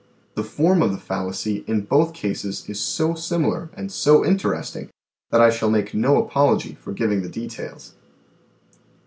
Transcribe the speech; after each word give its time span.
The 0.33 0.43
form 0.43 0.81
of 0.81 0.91
the 0.91 0.97
fallacy 0.97 1.63
in 1.67 1.81
both 1.81 2.15
cases 2.15 2.67
is 2.67 2.79
so 2.79 3.13
similar 3.13 3.69
and 3.77 3.91
so 3.91 4.25
interesting 4.25 4.89
that 5.29 5.41
I 5.41 5.51
shall 5.51 5.69
make 5.69 5.93
no 5.93 6.17
apology 6.17 6.73
for 6.73 6.91
giving 6.91 7.21
the 7.21 7.29
details. 7.29 7.93